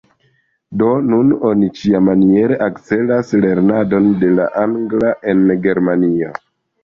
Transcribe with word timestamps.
Do 0.81 0.85
nun 1.09 1.33
oni 1.49 1.67
ĉiamaniere 1.79 2.55
akcelas 2.69 3.29
lernadon 3.43 4.09
de 4.23 4.31
la 4.39 4.49
angla 4.63 5.11
en 5.35 5.45
Germanio. 5.67 6.33